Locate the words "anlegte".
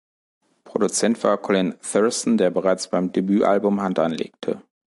3.99-4.63